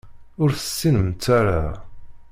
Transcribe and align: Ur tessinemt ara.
Ur 0.41 0.49
tessinemt 0.53 1.25
ara. 1.39 1.61